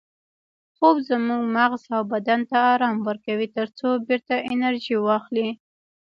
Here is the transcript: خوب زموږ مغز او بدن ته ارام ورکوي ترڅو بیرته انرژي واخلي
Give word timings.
خوب 0.75 0.95
زموږ 1.09 1.41
مغز 1.57 1.83
او 1.95 2.01
بدن 2.13 2.41
ته 2.49 2.57
ارام 2.73 2.95
ورکوي 3.07 3.47
ترڅو 3.55 3.87
بیرته 4.07 4.35
انرژي 4.51 4.95
واخلي 4.99 5.49